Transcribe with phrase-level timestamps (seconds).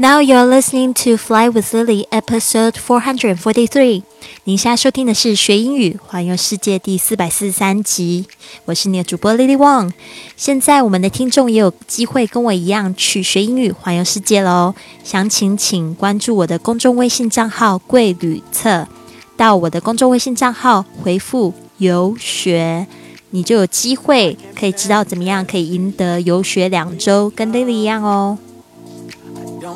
[0.00, 4.02] Now you're listening to Fly with Lily, episode four hundred forty-three.
[4.44, 8.24] 您现在收听的是学英语环游世界第四百四十三集。
[8.64, 9.92] 我是你的主播 Lily Wong。
[10.38, 14.74] 现在我们的听众也有机会跟我一样去学英语环游世界喽。
[15.04, 18.88] 详情请关注我的公众微信账号“贵旅册”，
[19.36, 22.86] 到我的公众微信账号回复“游学”，
[23.28, 28.38] 你就有机会可以知道怎么样可以赢得游学两周，跟 Lily 一样哦。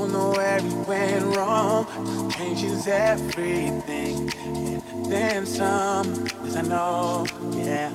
[0.05, 2.31] Don't know where we went wrong.
[2.33, 4.31] Change is everything.
[4.45, 6.27] And then some.
[6.45, 7.91] Yes, I know, yeah.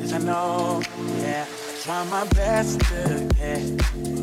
[0.00, 0.82] Yes, I know,
[1.20, 1.46] yeah.
[1.46, 4.21] I Try my best to get.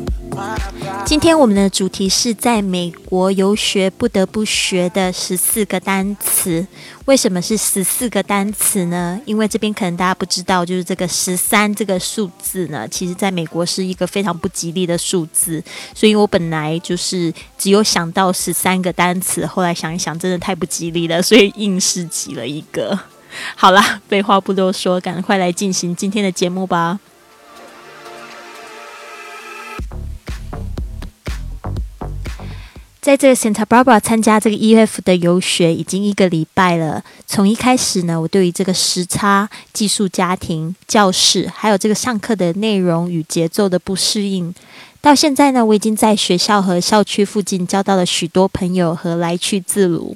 [1.04, 6.66] 今天我们的主题是在美国游学不得不学的十四个单词。
[7.06, 9.20] 为什么是十四个单词呢？
[9.24, 15.62] 因为这边可能大家不知道，就是这个十三这个数字呢，其实在美国是一个非常不吉利的数字。
[15.94, 22.98] 所以我本来就是只有想到十三个单词，后来想一想，真的太不吉利了，所以硬是挤了一个。
[23.56, 27.00] 好啦，废话不多说，赶快来进行今天的节目吧。
[33.00, 37.02] 在这个 Santa Barbara 参加这个 EF 的游学已经一个礼拜了。
[37.26, 44.54] 从一开始呢，我对于这个时差、寄宿家庭、教室，还有这个上课的内容与节奏的不适应，
[45.00, 50.14] 到现在呢，我已经在学校和校区附近交到了许多朋友和来去自如，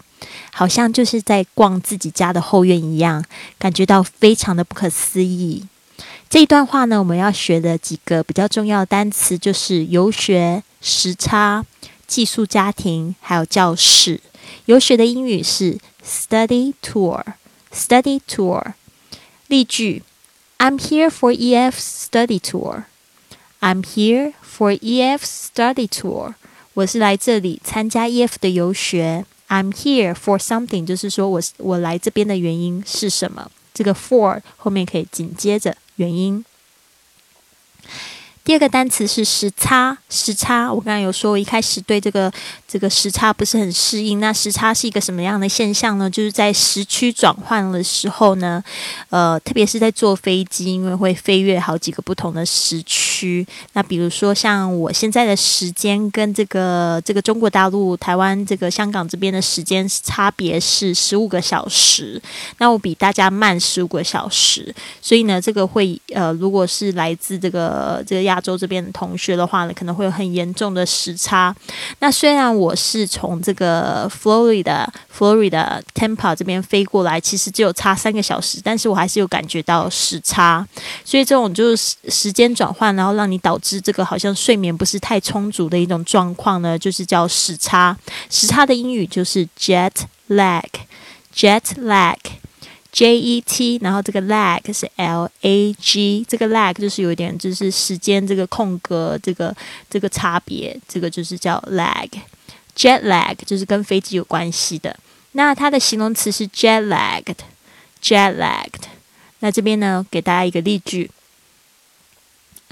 [0.52, 3.24] 好像就是在逛自己家的后院一样，
[3.58, 5.64] 感觉到非常的不可思议。
[6.28, 11.64] 这一段话呢，我们要学的几个比较重要的单词就是游学、时差。
[12.14, 14.20] 寄宿家庭，还有教室。
[14.66, 18.74] 游学的英语是 study tour，study tour。
[19.48, 20.04] 例句
[20.58, 22.84] ：I'm here for EF study tour.
[23.58, 26.34] I'm here for EF study tour.
[26.74, 29.26] 我是来这里参加 EF 的游学。
[29.48, 33.50] I'm here for something，就是说我我来这边的原因是什么？
[33.74, 36.44] 这个 for 后面可以紧接着原因。
[38.44, 40.70] 第二个单词是时差，时差。
[40.70, 42.30] 我刚刚有说，我一开始对这个
[42.68, 44.20] 这个时差不是很适应。
[44.20, 46.10] 那时差是一个什么样的现象呢？
[46.10, 48.62] 就是在时区转换的时候呢，
[49.08, 53.13] 呃，特别是在坐飞机，因为会飞越好几个不同的时区。
[53.14, 62.20] 区那比如说像我现在的时间跟这个这个中国大陆、台湾、这个香港这边的时间差别是十五个小时，
[62.58, 71.54] 那我比大家慢十五个小时，所以呢，这个会呃，如果是来自这个这个亚洲这边的同学的话呢，可能会有很严重的时差。
[72.00, 74.86] 那虽然我是从这个 Florida、
[75.16, 80.66] Florida Tampa 这边飞过来，其实只有差三个小时，但是我还是有感觉到时差。
[81.04, 87.94] 所以这种就是时间转换呢，然后让你导致这个好像睡眠不是太充足的一种状况呢，就是叫时差。
[88.30, 89.92] 时差的英语就是 jet
[90.30, 92.16] lag，jet lag。
[92.90, 99.54] J E T，然后这个 lag 是 L A G，这个 lag 就是有点就是时间这个空格这个
[99.90, 102.08] 这个差别，这个就是叫 lag。
[102.74, 104.96] Jet lag 就是跟飞机有关系的，
[105.32, 108.84] 那它的形容词是 jet lagged，jet lagged。
[109.40, 111.10] 那这边呢，给大家一个例句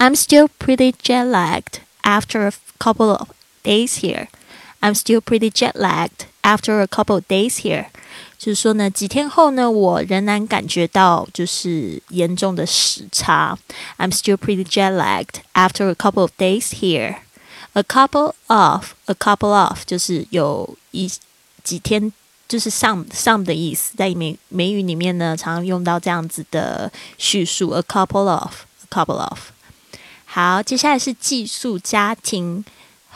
[0.02, 3.28] ：I'm still pretty jet lagged after a couple of
[3.62, 4.28] days here.
[4.80, 7.86] I'm still pretty jet lagged after a couple of days here.
[8.38, 13.58] 就是说呢，几天后呢，我仍然感觉到就是严重的时差。
[13.98, 17.16] I'm still pretty jet lagged after a couple of days here.
[17.72, 21.10] A couple of, a couple of 就是有一
[21.64, 22.12] 几天，
[22.48, 27.70] 就是 some some 的意思，在美美语里面呢，常用到这样子的叙述。
[27.70, 29.38] A couple of, a couple of。
[30.35, 32.65] 好，接下来是寄宿家庭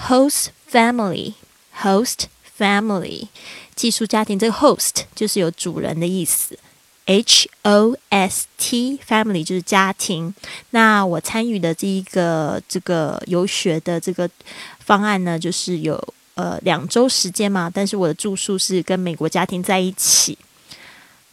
[0.08, 1.34] ，host family,
[1.82, 2.26] host
[2.60, 3.28] family。
[3.76, 6.60] 寄宿家庭这个 host 就是有主人的意思
[7.06, 10.32] ，H O S T family 就是家庭。
[10.70, 14.30] 那我参与的这一个这个游学的这个
[14.78, 20.38] 方案呢，就是有呃两周时间嘛，但是我的住宿是跟美国家庭在一起。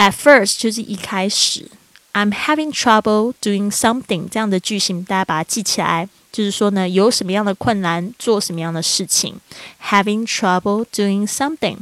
[0.00, 1.70] At first 就是一开始
[2.14, 6.08] ，I'm having trouble doing something 这样的句型，大家把它记起来。
[6.32, 9.38] 就是说呢，有什么样的困难，做什么样的事情。
[9.90, 11.80] Having trouble doing something.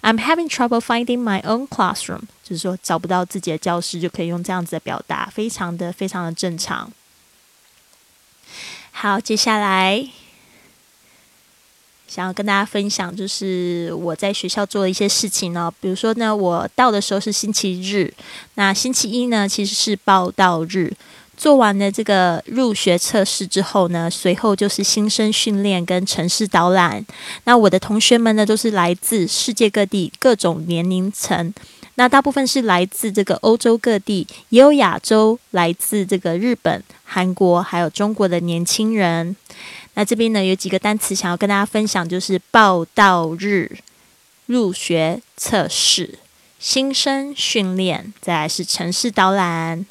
[0.00, 2.22] I'm having trouble finding my own classroom.
[2.42, 6.90] 就是说找不到自己的教室，就可以用这样子的表达，非常的非常的正常。
[8.90, 10.08] 好，接下来。
[12.06, 15.72] 想要跟大家分享，就是我在学校做的一些事情呢。
[15.80, 18.12] 比如说呢，我到的时候是星期日，
[18.54, 20.92] 那星期一呢其实是报道日。
[21.36, 27.04] 做完了这个入学测试之后呢，随后就是新生训练跟城市导览。
[27.44, 31.52] 那我的同学们呢，都是来自世界各地各种年龄层，
[31.96, 36.82] 那大部分是来自这个欧洲各地，也有亚洲，来自这个日本、
[37.16, 39.34] 韩国还有中国的年轻人。
[39.94, 43.78] 那这边呢有几个单词想要跟大家分享，就是报道日、
[44.44, 46.18] 入学测试、
[46.58, 49.86] 新生训练，再来是城市导览。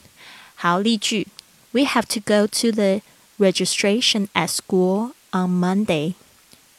[0.55, 1.27] 好，例句：
[1.73, 3.01] We have to go to the
[3.39, 6.15] registration at school on Monday.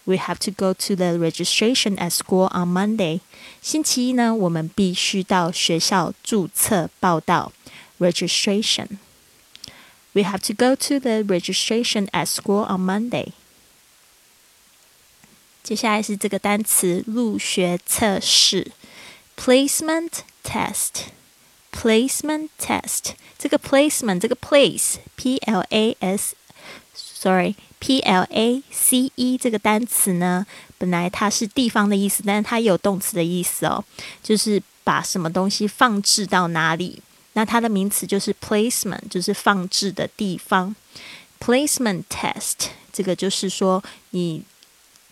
[0.05, 3.19] We have to go to the registration at school on Monday.
[3.61, 7.51] 星期一呢，我们必须到学校注册报到。
[7.99, 8.97] registration.
[10.13, 13.33] We have to go to the registration at school on Monday.
[15.64, 18.70] 接下来是这个单词入学测试
[19.34, 20.10] ，placement
[20.44, 23.12] test，placement test。
[23.38, 30.46] 这个 placement 这个 place，p l a s，sorry，p l a c e 这个单词呢，
[30.76, 33.82] 本来它是地方的意思，但是它有动词的意思哦，
[34.22, 37.00] 就是把什么东西放置到哪里。
[37.32, 40.76] 那它的名词就是 placement，就是放置的地方。
[41.40, 44.42] placement test 这个就是说你。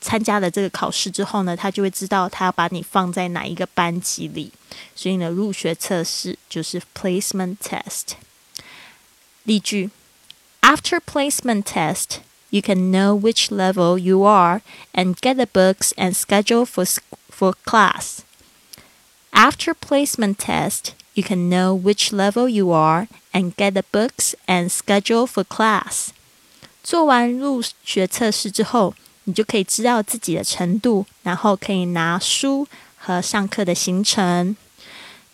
[0.02, 4.52] 参加了这个考试之后呢，他就会知道他要把你放在哪一个班级里。
[4.96, 8.14] 所以呢，入学测试就是 placement test。
[9.44, 9.90] 例句：
[10.62, 12.19] After placement test,
[12.52, 14.62] you can know which level you are
[14.94, 16.86] and get the books and schedule for
[17.30, 18.19] for class.
[19.31, 24.69] After placement test, you can know which level you are and get the books and
[24.69, 26.09] schedule for class.
[26.83, 28.94] 做完入学测试之后。
[29.24, 34.56] 你就可以知道自己的程度，然后可以拿书和上课的行程。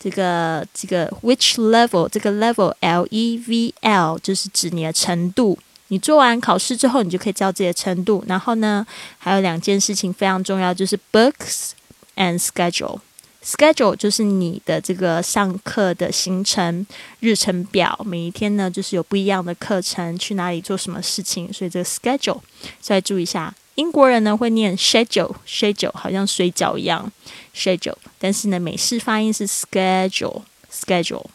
[0.01, 5.59] 这个这个 which level 这个 level L E V L 就是指你的程度。
[5.89, 8.23] 你做完考试之后，你就可以知道自己的程度。
[8.29, 8.87] 然后呢，
[9.19, 11.71] 还有两件事情非常重要，就是 books
[12.15, 13.01] and schedule。
[13.43, 16.87] schedule 就是你的这个上课的行程
[17.21, 22.41] 日程表，每一天呢就是有不一样的课程，去哪里做什么事情，所以这个 schedule
[22.81, 23.55] 再注意一下。
[23.79, 27.13] 英国人呢会念 schedule，schedule 好像水饺一样
[27.55, 31.27] ，schedule，但是呢美式发音是 schedule，schedule。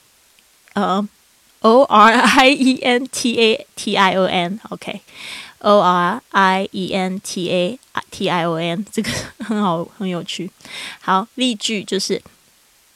[0.74, 1.06] 呃，
[1.60, 7.50] O R I E N T A T I O N，OK，O R I E N T
[7.50, 7.78] A
[8.10, 9.10] T I O N，这个
[9.44, 10.50] 很好，很有趣。
[11.00, 12.22] 好，例句就是：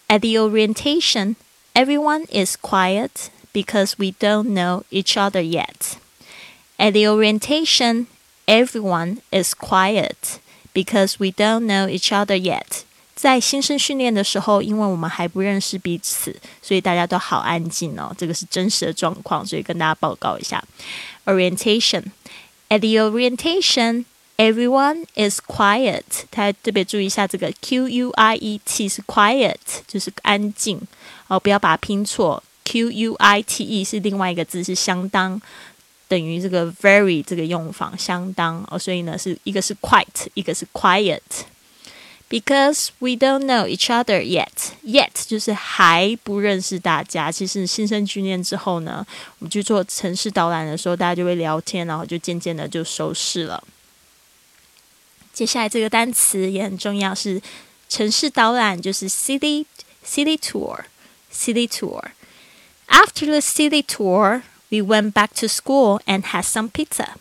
[0.09, 1.35] At the orientation,
[1.75, 5.99] everyone is quiet because we don't know each other yet.
[6.79, 8.07] At the orientation,
[8.47, 10.39] everyone is quiet
[10.76, 12.84] Because we don't know each other yet.
[13.16, 18.14] 在新生训练的时候，因为我们还不认识彼此，所以大家都好安静哦。
[18.18, 20.62] 这个是真实的状况，所以跟大家报告一下。
[21.24, 22.04] Orientation
[22.68, 24.04] at the orientation,
[24.36, 26.04] everyone is quiet。
[26.30, 29.56] 大家特别注意一下，这个 Q U I E T 是 quiet，
[29.88, 30.82] 就是安静
[31.28, 32.44] 哦，不要把它拼错。
[32.66, 35.42] Q U I T E 是另外一个字，是相当
[36.08, 41.20] 等于这个 very 这个用法，相当哦，所以呢是一个是 quite，一个是 quiet。
[42.28, 47.32] Because we don't know each other yet, yet 就是还不认识大家。
[47.32, 49.06] 其实新生训练之后呢，
[49.38, 53.64] 我们去做城市导览的时候，大家就会聊天，然后就渐渐的就熟识了。
[55.32, 57.40] 接下来这个单词也很重要，是
[57.88, 59.66] 城市导览，就是 city
[60.04, 60.80] city tour
[61.32, 62.02] city tour。
[62.88, 64.42] After the city tour,
[64.75, 67.15] we went back to school and had some pizza.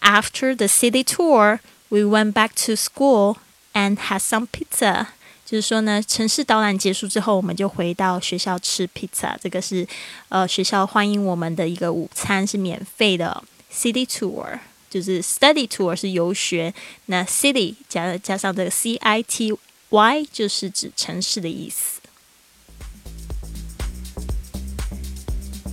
[0.00, 3.36] After the city tour, we went back to school
[3.72, 5.06] and had some pizza。
[5.44, 9.36] 就是说呢，城市导览结束之后，我们就回到学校吃 pizza。
[9.40, 9.86] 这个是
[10.28, 13.44] 呃学校欢迎我们的一个午餐，是免费的。
[13.72, 16.72] City tour 就是 study tour 是游学，
[17.06, 19.52] 那 city 加加上这个 c i t
[19.90, 21.99] y 就是指城市的意思。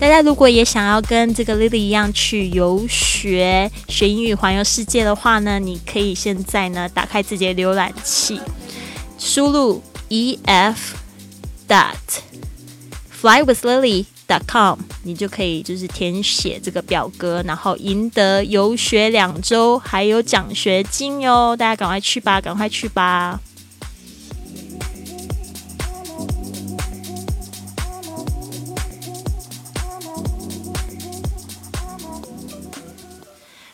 [0.00, 8.40] 大家如果也想要跟这个 Lily 一样去游学、学英语、环游世界的话呢，你可以现在呢打开自己的浏览器，
[9.18, 10.96] 输入 e f
[11.66, 11.96] dot
[13.20, 21.56] flywithlily dot com，你就可以就是填写这个表格，然后赢得游学两周还有奖学金哟！
[21.56, 23.40] 大家赶快去吧，赶快去吧！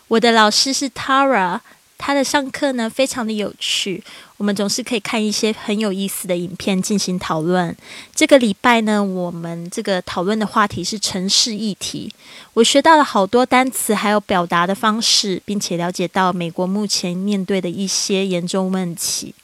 [0.09, 1.61] 我的老师是 Tara，
[1.97, 4.03] 他的上课呢非常的有趣，
[4.37, 7.75] 我们总是可以看一些很有意思的影片进行讨论。
[8.15, 12.13] 这个礼拜呢，我们这个讨论的话题是城市议题，
[12.53, 19.35] 我学到了好多单词，还有表达的方式，并且了解到美国目前面对的一些严重问题。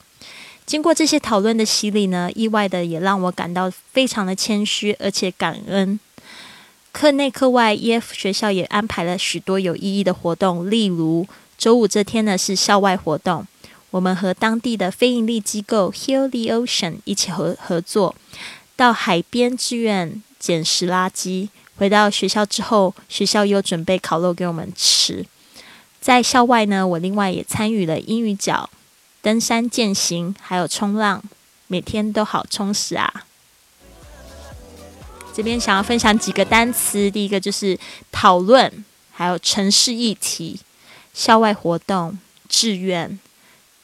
[0.67, 5.99] 经过这些讨论的洗礼呢，意外的也让我感到非常的谦虚，而且感恩。
[6.93, 10.69] 课内课外，EF 学校也安排了许多有意义的活动。
[10.71, 13.47] 例如，周五这天呢是校外活动，
[13.91, 18.15] 我们和当地的非营利机构 Heal the Ocean 一起合合作，
[18.77, 21.49] 到海边志愿捡拾垃圾。
[21.77, 25.25] 回到学校之后，学校又准备烤肉给我们吃。
[26.01, 28.69] 在校外呢，我另外也参与了英语角、
[29.23, 31.23] 登山健行，还有冲浪，
[31.69, 33.25] 每天都好充实啊！
[35.33, 37.79] 这边想要分享几个单词，第一个就是
[38.11, 40.61] 讨论，还有城市议题、
[41.15, 42.19] 校外活动、
[42.49, 43.19] 志愿、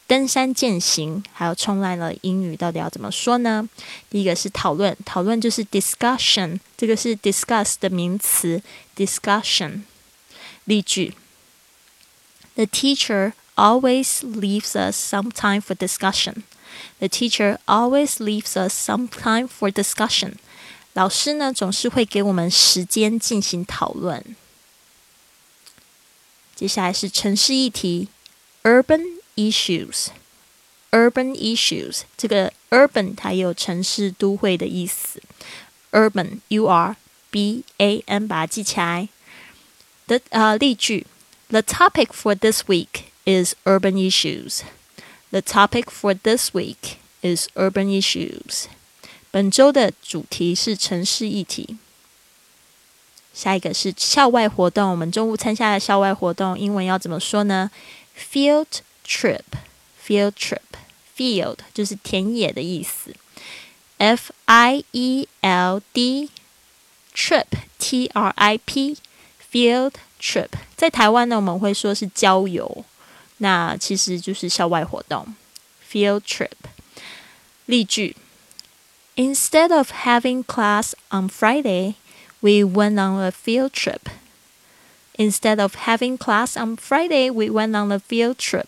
[0.06, 3.68] 登山健行，还有冲浪的英语到底要怎么说呢？
[4.10, 8.62] 第一个是讨论，讨论就是 discussion，这个是 discuss 的名词
[8.96, 9.82] discussion。
[10.64, 11.14] 例句
[12.56, 16.42] ：The teacher always leaves us some time for discussion.
[16.98, 20.34] The teacher always leaves us some time for discussion.
[20.96, 24.34] 老师呢总是会给我们时间进行讨论。
[26.54, 28.08] 接下来是城市议题
[28.62, 29.02] ，urban
[29.34, 30.06] issues。
[30.92, 35.20] urban issues 这个 urban 它有城市都会的意思。
[35.92, 36.96] urban u r
[37.30, 39.10] b a n 把它记起来。
[40.06, 41.06] 的呃例句
[41.48, 44.62] ：The topic for this week is urban issues.
[45.28, 48.68] The topic for this week is urban issues.
[49.36, 51.76] 本周的主题是城市议题。
[53.34, 57.70] 下一个是校外活动，我们中午参加的校外活动，英文要怎么说呢
[58.18, 58.64] ？Field
[59.06, 63.14] trip，field trip，field 就是田野的意思。
[63.98, 70.48] F I E L D，trip，T R I P，field trip。
[70.78, 72.86] 在台湾呢，我们会说是郊游，
[73.36, 75.34] 那其实就是校外活动。
[75.92, 76.52] Field trip，
[77.66, 78.16] 例句。
[79.15, 81.95] Instead of having class on Friday,
[82.41, 84.09] we went on a field trip.
[85.17, 88.67] Instead of having class on Friday, we went on a field trip.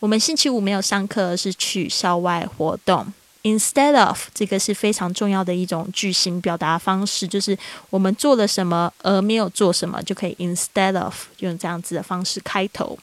[0.00, 3.12] 我们星期五没有上课，而是去校外活动。
[3.44, 7.56] Instead of 这个是非常重要的一种句型表达方式，就是
[7.90, 12.98] 我们做了什么而没有做什么，就可以 instead of 用这样子的方式开头。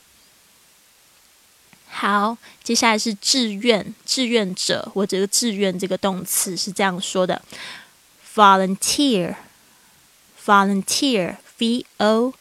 [1.93, 7.41] 好，接下来是志愿，志愿者或者志愿这个动词是这样说的：
[8.35, 9.35] volunteer，volunteer
[10.45, 12.33] volunteer，v o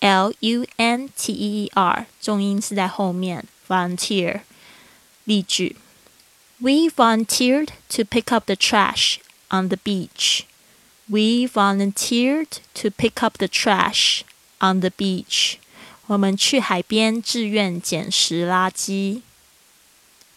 [0.00, 3.44] l u n t e e r，重音是在后面。
[3.68, 4.42] volunteer，
[5.24, 5.76] 例句：
[6.58, 9.18] We volunteered to pick up the trash
[9.50, 10.44] on the beach.
[11.08, 14.22] We volunteered to pick up the trash
[14.60, 15.58] on the beach.
[16.11, 19.21] 我们去海边志愿捡拾垃圾。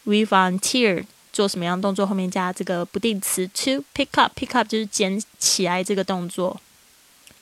[0.05, 2.07] We volunteer 做什么样的动作？
[2.07, 6.61] 后面加这个不定词 to pick up，pick up 就是捡起来这个动作。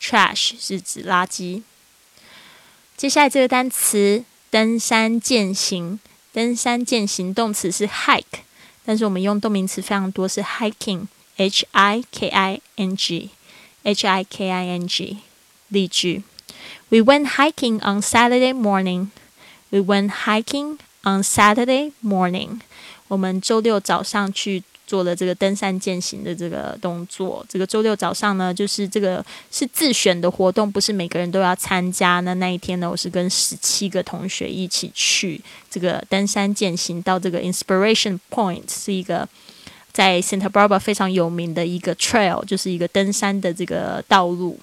[0.01, 1.63] Trash 是指垃圾。
[2.97, 6.01] 接下来这个单词登山健行，
[6.33, 8.41] 登山健行动词是 hike，
[8.87, 15.19] 但是我们用动名词非常多，是 hiking，h i k i n g，h i k i n g。
[15.69, 16.23] 例句。
[16.93, 19.13] We went hiking on Saturday morning.
[19.71, 22.61] We went hiking on Saturday morning.
[23.09, 27.47] 我们周六早上去做了这个登山健行的这个动作。
[27.49, 32.21] 这个周六早上呢，就是这个是自选的活动，不是每个人都要参加。
[32.21, 39.27] 那那一天呢，我是跟十七个同学一起去这个登山健行到这个 Inspiration Point，是一个
[39.93, 44.61] 在 Santa Barbara 非常有名的一个 trail，就是一个登山的这个道路。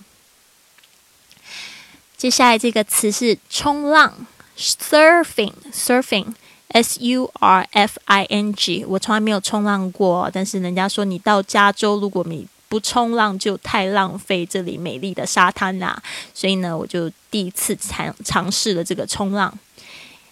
[2.20, 4.14] 接下来这个词是冲浪
[4.58, 8.84] ，surfing，surfing，s u r f i n g。
[8.86, 16.04] 我从来没有冲浪过，但是人家说你到加州，如果你不冲浪就太浪费这里美丽的沙滩啦。
[16.34, 19.58] 所以呢，我就第一次尝尝试了这个冲浪。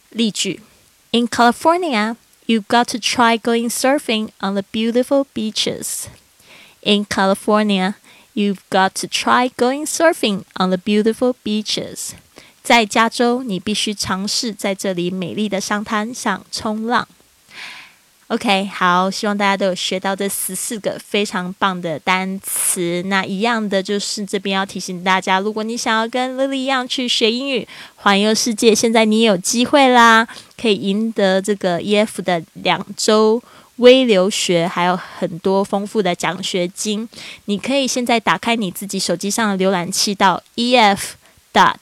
[0.09, 0.59] 例句
[1.11, 2.17] ：In California,
[2.47, 6.07] you got to try going surfing on the beautiful beaches.
[6.81, 7.93] In California.
[8.37, 12.11] You've got to try going surfing on the beautiful beaches。
[12.61, 17.07] 在加州，你必须尝试在这里美丽的沙滩上冲浪。
[18.27, 23.01] OK，好，希望大家都有学到这十四个非常棒的单词。
[23.07, 30.27] 那一样的就是这边要提醒大家，如果你想要跟 Lily 一样去学英语，环游世界，现在你有机会啦，
[30.61, 33.41] 可以赢得这个 EF 的两周。
[33.77, 37.07] 微留学还有很多丰富的奖学金，
[37.45, 41.15] 你可以现在打开你自己手机上的浏览器，到 e f
[41.53, 41.75] dot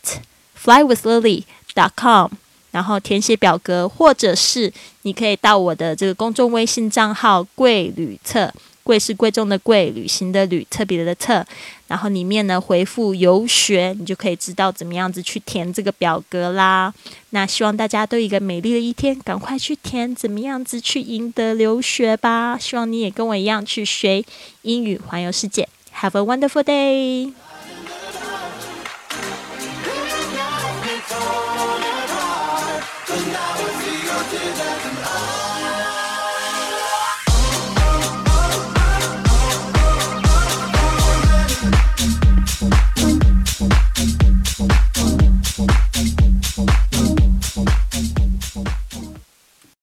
[0.61, 2.31] flywithlily dot com，
[2.71, 4.71] 然后填写表格，或者是
[5.03, 8.53] 你可以到我的这个公众微信账号“贵旅特”。
[8.85, 11.43] 贵是贵重的贵，旅行的旅，特别的特。
[11.87, 16.93] 然后里面呢回复游学，你就可以知道怎么样子去填这个表格啦。
[17.31, 22.57] 那希望大家都有一个美丽的一天，赶快去填，怎么样子去赢得留学吧。
[22.59, 24.23] 希望你也跟我一样去学
[24.61, 25.67] 英语，环游世界。
[25.95, 27.33] Have a wonderful day.